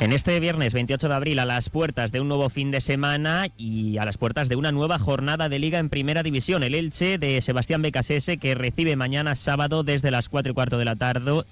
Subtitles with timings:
[0.00, 3.48] En este viernes 28 de abril, a las puertas de un nuevo fin de semana
[3.58, 7.18] y a las puertas de una nueva jornada de liga en Primera División, el Elche
[7.18, 11.44] de Sebastián Becasese, que recibe mañana sábado desde las 4 y cuarto de la tarde,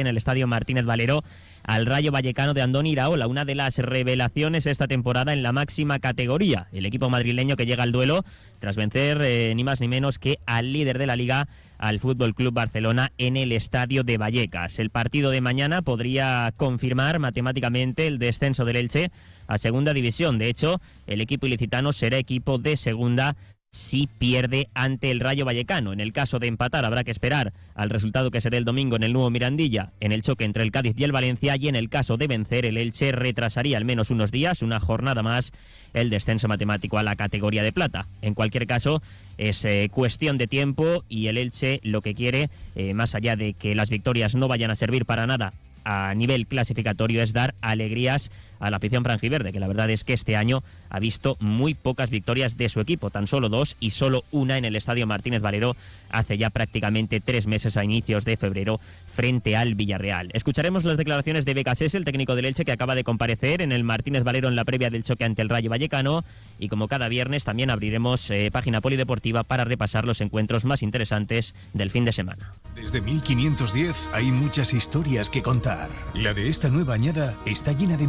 [0.00, 1.22] en el Estadio Martínez Valero
[1.62, 6.00] al Rayo Vallecano de Andoni Iraola, una de las revelaciones esta temporada en la máxima
[6.00, 6.66] categoría.
[6.72, 8.24] El equipo madrileño que llega al duelo
[8.58, 11.46] tras vencer eh, ni más ni menos que al líder de la liga,
[11.82, 14.78] al Fútbol Club Barcelona en el estadio de Vallecas.
[14.78, 19.10] El partido de mañana podría confirmar matemáticamente el descenso del Elche
[19.48, 20.38] a segunda división.
[20.38, 23.34] De hecho, el equipo ilicitano será equipo de segunda
[23.72, 25.94] si pierde ante el Rayo Vallecano.
[25.94, 29.02] En el caso de empatar habrá que esperar al resultado que será el domingo en
[29.02, 31.88] el nuevo Mirandilla, en el choque entre el Cádiz y el Valencia, y en el
[31.88, 35.52] caso de vencer el Elche retrasaría al menos unos días, una jornada más,
[35.94, 38.06] el descenso matemático a la categoría de plata.
[38.20, 39.02] En cualquier caso,
[39.38, 43.54] es eh, cuestión de tiempo y el Elche lo que quiere, eh, más allá de
[43.54, 48.30] que las victorias no vayan a servir para nada a nivel clasificatorio es dar alegrías
[48.62, 52.10] a la afición franjiverde, que la verdad es que este año ha visto muy pocas
[52.10, 55.76] victorias de su equipo, tan solo dos y solo una en el Estadio Martínez Valero
[56.10, 58.80] hace ya prácticamente tres meses a inicios de febrero
[59.12, 60.30] frente al Villarreal.
[60.32, 63.84] Escucharemos las declaraciones de Becasés, el técnico del Elche, que acaba de comparecer en el
[63.84, 66.24] Martínez Valero en la previa del choque ante el Rayo Vallecano
[66.58, 71.54] y como cada viernes también abriremos eh, página polideportiva para repasar los encuentros más interesantes
[71.72, 72.52] del fin de semana.
[72.74, 75.90] Desde 1510 hay muchas historias que contar.
[76.14, 78.06] La de esta nueva añada está llena de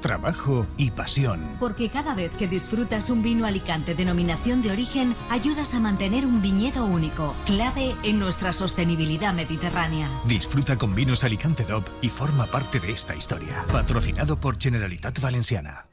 [0.00, 1.56] trabajo y pasión.
[1.58, 6.42] Porque cada vez que disfrutas un vino Alicante denominación de origen, ayudas a mantener un
[6.42, 10.10] viñedo único, clave en nuestra sostenibilidad mediterránea.
[10.26, 13.64] Disfruta con vinos Alicante DOP y forma parte de esta historia.
[13.70, 15.86] Patrocinado por Generalitat Valenciana.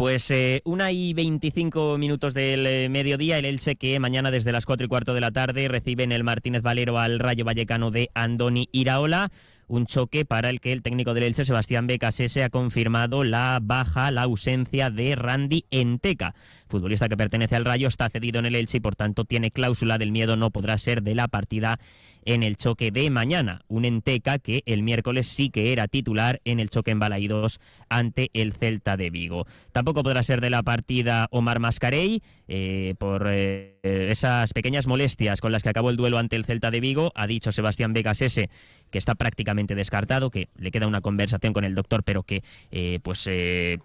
[0.00, 4.64] Pues eh, una y 25 minutos del eh, mediodía, el Elche que mañana desde las
[4.64, 8.08] 4 y cuarto de la tarde recibe en el Martínez Valero al Rayo Vallecano de
[8.14, 9.30] Andoni Iraola
[9.70, 14.10] un choque para el que el técnico del Elche, Sebastián Becasese, ha confirmado la baja,
[14.10, 16.34] la ausencia de Randy Enteca.
[16.68, 19.96] Futbolista que pertenece al Rayo, está cedido en el Elche y por tanto tiene cláusula
[19.96, 21.78] del miedo, no podrá ser de la partida
[22.24, 23.62] en el choque de mañana.
[23.68, 28.30] Un Enteca que el miércoles sí que era titular en el choque en Balaidos ante
[28.34, 29.46] el Celta de Vigo.
[29.72, 35.52] Tampoco podrá ser de la partida Omar Mascarey eh, por eh, esas pequeñas molestias con
[35.52, 37.12] las que acabó el duelo ante el Celta de Vigo.
[37.14, 38.50] Ha dicho Sebastián Becasese
[38.90, 42.98] que está prácticamente descartado, que le queda una conversación con el doctor, pero que eh,
[43.02, 43.28] pues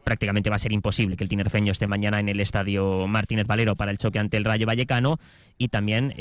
[0.03, 3.75] prácticamente va a ser imposible que el tinerfeño esté mañana en el estadio Martínez Valero
[3.75, 5.19] para el choque ante el Rayo Vallecano
[5.57, 6.13] y también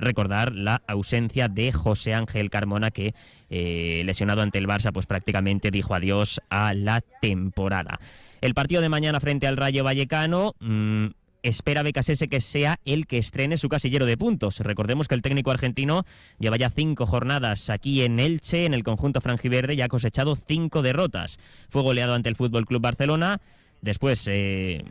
[0.00, 3.14] recordar la ausencia de José Ángel Carmona, que
[3.50, 8.00] eh, lesionado ante el Barça, pues prácticamente dijo adiós a la temporada.
[8.40, 10.54] El partido de mañana frente al Rayo Vallecano.
[10.60, 11.06] Mm,
[11.44, 14.58] espera Becasese que sea el que estrene su casillero de puntos.
[14.58, 16.04] Recordemos que el técnico argentino
[16.40, 20.82] lleva ya cinco jornadas aquí en Elche, en el conjunto franjiverde, y ha cosechado cinco
[20.82, 21.38] derrotas.
[21.68, 23.40] Fue goleado ante el Fútbol Club Barcelona.
[23.82, 24.82] Después eh,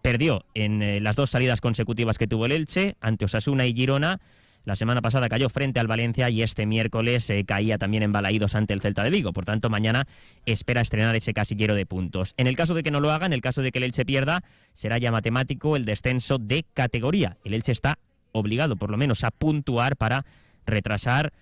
[0.00, 4.20] perdió en eh, las dos salidas consecutivas que tuvo el Elche, ante Osasuna y Girona.
[4.68, 8.54] La semana pasada cayó frente al Valencia y este miércoles eh, caía también en Balaídos
[8.54, 9.32] ante el Celta de Vigo.
[9.32, 10.06] Por tanto, mañana
[10.44, 12.34] espera estrenar ese casillero de puntos.
[12.36, 14.04] En el caso de que no lo haga, en el caso de que el Elche
[14.04, 17.38] pierda, será ya matemático el descenso de categoría.
[17.44, 17.98] El Elche está
[18.32, 20.26] obligado, por lo menos, a puntuar para
[20.66, 21.32] retrasar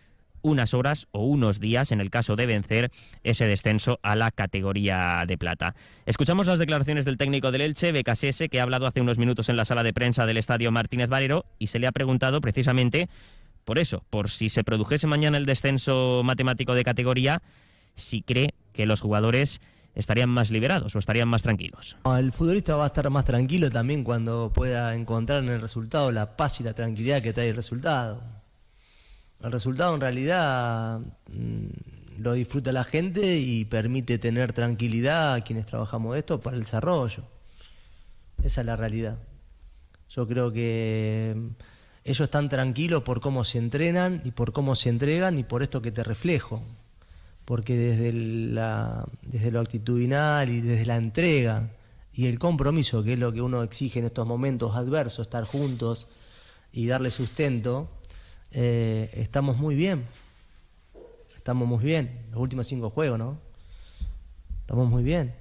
[0.46, 2.90] unas horas o unos días en el caso de vencer
[3.24, 5.74] ese descenso a la categoría de plata.
[6.06, 9.56] Escuchamos las declaraciones del técnico del Elche, Becasese, que ha hablado hace unos minutos en
[9.56, 13.08] la sala de prensa del estadio Martínez Valero y se le ha preguntado precisamente
[13.64, 17.42] por eso, por si se produjese mañana el descenso matemático de categoría,
[17.96, 19.60] si cree que los jugadores
[19.96, 21.96] estarían más liberados o estarían más tranquilos.
[22.16, 26.36] El futbolista va a estar más tranquilo también cuando pueda encontrar en el resultado la
[26.36, 28.22] paz y la tranquilidad que trae el resultado.
[29.46, 30.98] El resultado en realidad
[31.32, 31.66] mm,
[32.18, 36.64] lo disfruta la gente y permite tener tranquilidad a quienes trabajamos de esto para el
[36.64, 37.22] desarrollo.
[38.42, 39.18] Esa es la realidad.
[40.10, 41.46] Yo creo que mm,
[42.02, 45.80] ellos están tranquilos por cómo se entrenan y por cómo se entregan y por esto
[45.80, 46.60] que te reflejo.
[47.44, 51.70] Porque desde, la, desde lo actitudinal y desde la entrega
[52.12, 56.08] y el compromiso, que es lo que uno exige en estos momentos adversos, estar juntos
[56.72, 57.88] y darle sustento,
[58.52, 60.04] eh, estamos muy bien.
[61.36, 62.26] Estamos muy bien.
[62.30, 63.38] Los últimos cinco juegos, ¿no?
[64.60, 65.34] Estamos muy bien.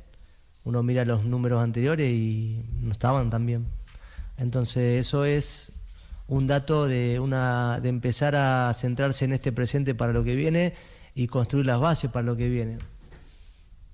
[0.63, 3.65] Uno mira los números anteriores y no estaban tan bien.
[4.37, 5.71] Entonces eso es
[6.27, 10.73] un dato de, una, de empezar a centrarse en este presente para lo que viene
[11.13, 12.77] y construir las bases para lo que viene.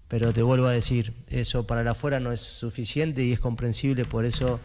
[0.08, 4.04] Pero te vuelvo a decir, eso para la afuera no es suficiente y es comprensible,
[4.04, 4.60] por eso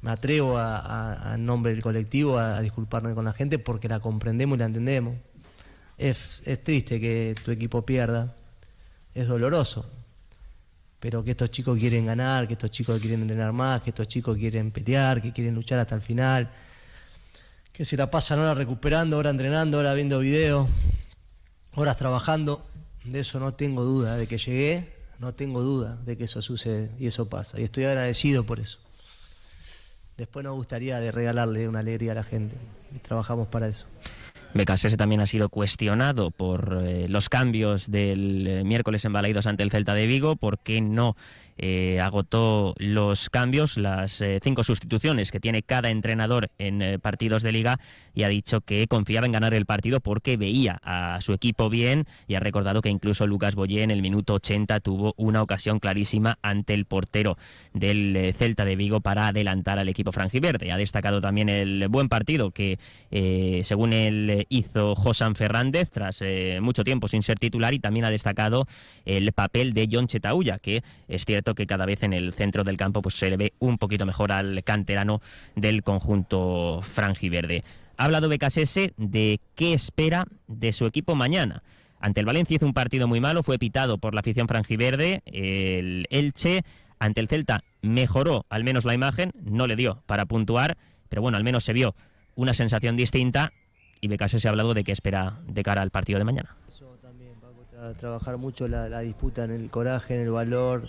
[0.00, 4.58] me atrevo a, nombre del colectivo a, disculparme con la gente porque la comprendemos y
[4.60, 5.16] la entendemos.
[5.96, 8.34] Es, es triste que tu equipo pierda,
[9.14, 9.84] es doloroso,
[11.00, 14.36] pero que estos chicos quieren ganar, que estos chicos quieren entrenar más, que estos chicos
[14.36, 16.50] quieren pelear, que quieren luchar hasta el final,
[17.72, 20.68] que se la pasan ahora recuperando, ahora entrenando, ahora viendo videos,
[21.74, 22.64] horas trabajando.
[23.04, 26.90] De eso no tengo duda, de que llegué, no tengo duda de que eso sucede
[26.98, 27.60] y eso pasa.
[27.60, 28.78] Y estoy agradecido por eso.
[30.18, 32.56] Después nos gustaría de regalarle una alegría a la gente
[32.92, 33.86] y trabajamos para eso.
[34.52, 39.62] Becasese también ha sido cuestionado por eh, los cambios del eh, miércoles en Balaidos ante
[39.62, 41.16] el Celta de Vigo, por qué no
[41.60, 47.42] eh, agotó los cambios, las eh, cinco sustituciones que tiene cada entrenador en eh, partidos
[47.42, 47.80] de liga
[48.14, 52.06] y ha dicho que confiaba en ganar el partido porque veía a su equipo bien
[52.28, 56.38] y ha recordado que incluso Lucas Boyé en el minuto 80 tuvo una ocasión clarísima
[56.42, 57.36] ante el portero
[57.72, 60.70] del Celta de Vigo para adelantar al equipo franjiverde.
[60.70, 62.78] Ha destacado también el buen partido que
[63.64, 66.22] según él hizo Josan Fernández tras
[66.60, 68.66] mucho tiempo sin ser titular y también ha destacado
[69.04, 72.76] el papel de John Chetaulla que es cierto que cada vez en el centro del
[72.76, 75.20] campo pues se le ve un poquito mejor al canterano
[75.56, 77.64] del conjunto franjiverde.
[77.96, 81.62] Ha hablado Becasese de qué espera de su equipo mañana.
[82.00, 86.06] Ante el Valencia hizo un partido muy malo, fue pitado por la afición franjiverde, el
[86.10, 86.62] Elche
[87.00, 90.76] ante el Celta mejoró al menos la imagen, no le dio para puntuar,
[91.08, 91.94] pero bueno, al menos se vio
[92.36, 93.52] una sensación distinta
[94.00, 96.56] y Becasese ha hablado de qué espera de cara al partido de mañana.
[96.68, 97.32] Eso también,
[97.82, 100.88] a trabajar mucho la, la disputa en el coraje, en el valor,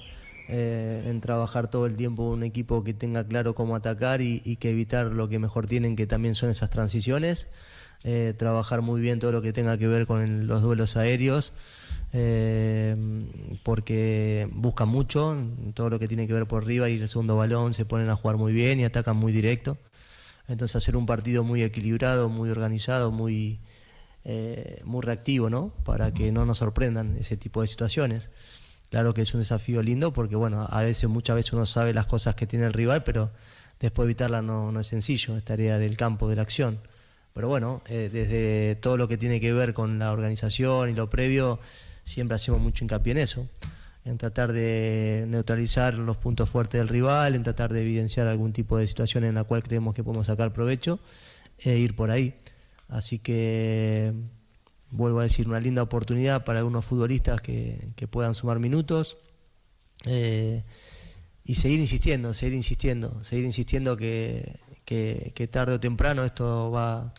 [0.51, 4.72] eh, en trabajar todo el tiempo un equipo que tenga claro cómo atacar y, que
[4.72, 7.48] evitar lo que mejor tienen, que también son esas transiciones.
[8.04, 11.54] Eh, trabajar muy bien todo lo que tenga que ver con los duelos aéreos,
[12.13, 12.96] eh,
[13.62, 15.38] porque buscan mucho,
[15.75, 18.16] todo lo que tiene que ver por arriba y el segundo balón se ponen a
[18.16, 19.78] jugar muy bien y atacan muy directo.
[20.48, 23.60] Entonces hacer un partido muy equilibrado, muy organizado, muy,
[24.84, 25.74] muy reactivo, ¿no?
[25.86, 28.31] Para que no nos sorprendan ese tipo de situaciones.
[28.89, 32.07] Claro que es un desafío lindo porque, bueno, a veces, muchas veces uno sabe las
[32.07, 33.30] cosas que tiene el rival, pero
[33.80, 36.80] después evitarla no, no es sencillo, es tarea del campo, de la acción.
[37.33, 41.09] Pero bueno, eh, desde todo lo que tiene que ver con la organización y lo
[41.09, 41.59] previo,
[42.03, 43.47] siempre hacemos mucho hincapié en eso,
[44.06, 48.77] en tratar de neutralizar los puntos fuertes del rival, en tratar de evidenciar algún tipo
[48.77, 51.00] de situación en la cual creemos que podemos sacar provecho
[51.59, 52.36] e ir por ahí.
[52.88, 54.13] Así que
[54.91, 59.18] vuelvo a decir, una linda oportunidad para algunos futbolistas que, puedan sumar minutos.
[60.06, 60.63] Eh,
[61.44, 64.59] y seguir insistiendo, seguir insistiendo, seguir insistiendo que,
[65.51, 67.13] tarde o temprano esto va,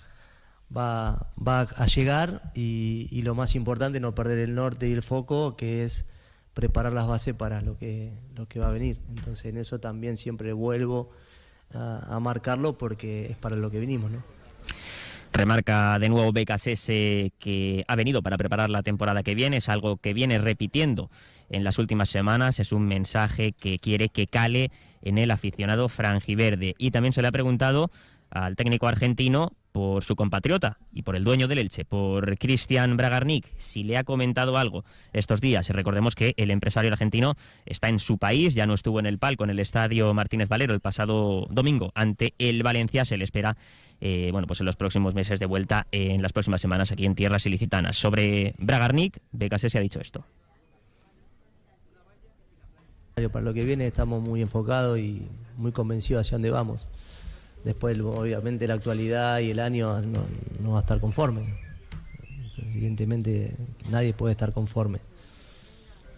[0.77, 5.57] va, va a llegar y, lo más importante, no perder el norte y el foco,
[5.57, 6.07] que es
[6.55, 9.01] preparar las bases para lo que, lo que va a venir.
[9.09, 11.11] Entonces en eso también siempre vuelvo
[11.73, 14.11] a, marcarlo porque es para lo que venimos.
[14.11, 14.23] ¿no?
[15.33, 19.97] Remarca de nuevo Becasese que ha venido para preparar la temporada que viene, es algo
[19.97, 21.11] que viene repitiendo
[21.51, 24.71] en las últimas semanas, es un mensaje que quiere que cale
[25.03, 26.75] en el aficionado franjiverde.
[26.79, 27.91] Y también se le ha preguntado
[28.31, 33.47] al técnico argentino por su compatriota y por el dueño del Elche, por Cristian Bragarnik,
[33.57, 35.69] si le ha comentado algo estos días.
[35.69, 37.37] Recordemos que el empresario argentino
[37.67, 40.75] está en su país, ya no estuvo en el palco en el estadio Martínez Valero
[40.75, 43.57] el pasado domingo ante el Valencia, se le espera
[44.01, 47.15] eh, bueno, pues en los próximos meses de vuelta, en las próximas semanas aquí en
[47.15, 47.97] tierras ilicitanas.
[47.97, 50.25] Sobre Bragarnik, Becase se ha dicho esto.
[53.15, 56.89] Para lo que viene estamos muy enfocados y muy convencidos hacia dónde vamos.
[57.65, 60.01] Después, obviamente, la actualidad y el año
[60.61, 61.43] no, va a estar conforme.
[62.59, 63.55] Evidentemente,
[63.91, 65.01] nadie puede estar conforme.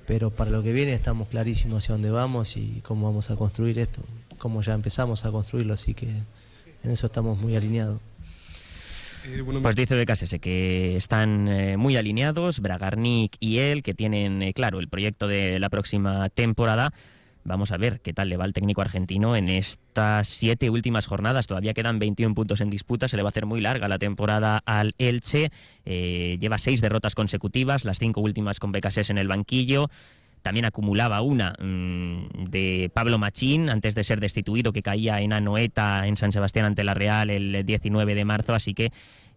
[0.06, 3.78] Pero para lo que viene estamos clarísimos hacia dónde vamos y cómo vamos a construir
[3.78, 4.02] esto,
[4.38, 8.00] cómo ya empezamos a construirlo, así que en eso estamos muy alineados.
[9.24, 14.52] Eh, pues dice Becasese que están eh, muy alineados, Bragarnik y él, que tienen eh,
[14.52, 16.92] claro el proyecto de la próxima temporada.
[17.44, 21.46] Vamos a ver qué tal le va al técnico argentino en estas siete últimas jornadas.
[21.46, 23.08] Todavía quedan 21 puntos en disputa.
[23.08, 25.50] Se le va a hacer muy larga la temporada al Elche.
[25.84, 29.90] lleva seis derrotas consecutivas, las cinco últimas con Becasés en el banquillo.
[30.42, 36.06] También acumulaba una mm, de Pablo Machín antes de ser destituido, que caía en Anoeta
[36.06, 38.54] en San Sebastián ante la Real el 19 de marzo.
[38.54, 38.92] Así que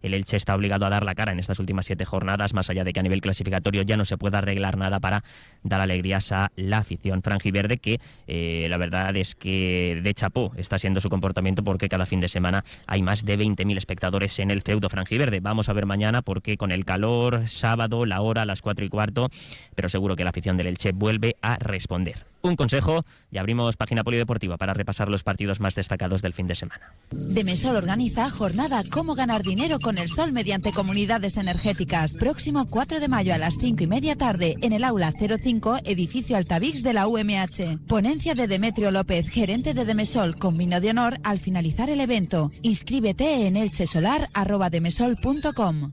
[0.06, 2.84] el Elche está obligado a dar la cara en estas últimas siete jornadas, más allá
[2.84, 5.24] de que a nivel clasificatorio ya no se pueda arreglar nada para
[5.62, 10.78] dar alegrías a la afición franjiverde, que eh, la verdad es que de chapó está
[10.78, 14.62] siendo su comportamiento porque cada fin de semana hay más de 20.000 espectadores en el
[14.62, 15.40] feudo franjiverde.
[15.40, 19.28] Vamos a ver mañana porque con el calor, sábado, la hora, las cuatro y cuarto,
[19.74, 22.35] pero seguro que la afición del Elche vuelve a responder.
[22.48, 26.54] Un consejo y abrimos página polideportiva para repasar los partidos más destacados del fin de
[26.54, 26.94] semana.
[27.34, 32.14] Demesol organiza jornada Cómo ganar dinero con el sol mediante comunidades energéticas.
[32.14, 36.36] Próximo 4 de mayo a las 5 y media tarde en el aula 05, edificio
[36.36, 37.86] Altavix de la UMH.
[37.88, 42.50] Ponencia de Demetrio López, gerente de Demesol, con vino de honor al finalizar el evento.
[42.62, 45.92] Inscríbete en elchesolar.demesol.com.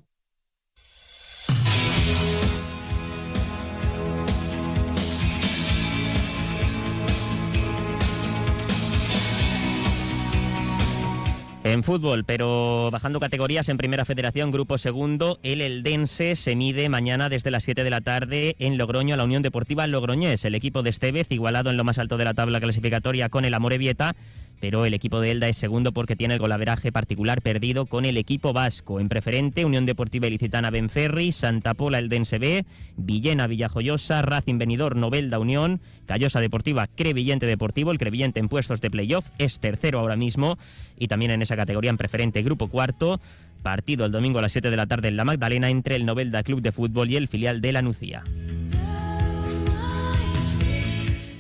[11.74, 17.30] En fútbol, pero bajando categorías en Primera Federación, Grupo Segundo, el Eldense se mide mañana
[17.30, 20.46] desde las 7 de la tarde en Logroño a la Unión Deportiva Logroñés.
[20.46, 23.56] El equipo de Estevez, igualado en lo más alto de la tabla clasificatoria con el
[23.56, 24.16] Amorebieta,
[24.64, 28.16] pero el equipo de Elda es segundo porque tiene el golaveraje particular perdido con el
[28.16, 29.02] equipo vasco.
[29.02, 32.64] En preferente, Unión Deportiva Ilicitana Benferri, Santa Pola Eldense B,
[32.96, 38.90] Villena Villajoyosa, Racing Benidorm Novelda Unión, Callosa Deportiva Crevillente Deportivo, el Crevillente en puestos de
[38.90, 40.58] playoff es tercero ahora mismo
[40.98, 43.20] y también en esa categoría en preferente grupo cuarto.
[43.64, 46.42] Partido el domingo a las 7 de la tarde en la Magdalena entre el Novelda
[46.42, 48.24] Club de Fútbol y el filial de la Nucía.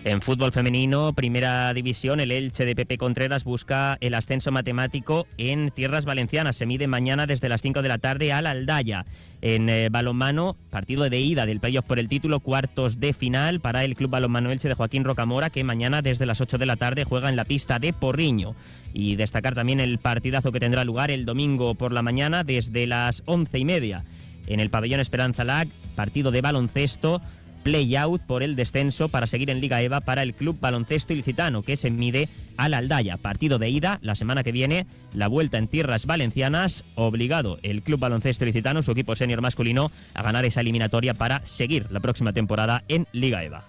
[0.05, 5.71] En fútbol femenino, primera división, el Elche de Pepe Contreras busca el ascenso matemático en
[5.71, 6.57] tierras valencianas.
[6.57, 9.05] Se mide mañana desde las 5 de la tarde al Aldaya.
[9.41, 13.85] En eh, balonmano, partido de ida del playoff por el título, cuartos de final para
[13.85, 17.05] el Club Balonmano Elche de Joaquín Rocamora, que mañana desde las 8 de la tarde
[17.05, 18.55] juega en la pista de Porriño.
[18.93, 23.23] Y destacar también el partidazo que tendrá lugar el domingo por la mañana desde las
[23.25, 24.03] 11 y media
[24.47, 27.21] en el pabellón Esperanza Lag, partido de baloncesto
[27.63, 31.77] play-out por el descenso para seguir en Liga EVA para el Club Baloncesto Ilicitano, que
[31.77, 33.17] se mide al Aldaya.
[33.17, 37.99] Partido de ida la semana que viene, la vuelta en tierras valencianas, obligado el Club
[37.99, 42.83] Baloncesto Ilicitano, su equipo senior masculino, a ganar esa eliminatoria para seguir la próxima temporada
[42.87, 43.63] en Liga EVA.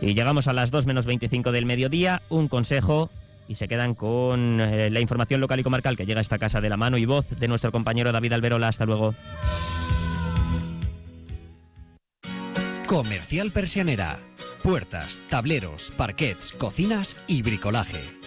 [0.00, 3.10] Y llegamos a las 2 menos 25 del mediodía, un consejo
[3.48, 6.60] y se quedan con eh, la información local y comarcal que llega a esta casa
[6.60, 8.68] de la mano y voz de nuestro compañero David Alberola.
[8.68, 9.14] Hasta luego.
[12.92, 14.20] Comercial Persianera.
[14.62, 18.21] Puertas, tableros, parquets, cocinas y bricolaje